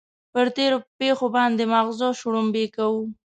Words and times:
پر 0.33 0.45
تېرو 0.57 0.77
پېښو 0.99 1.27
باندې 1.35 1.63
ماغزه 1.73 2.07
شړومبې 2.19 2.65
کوو. 2.75 3.03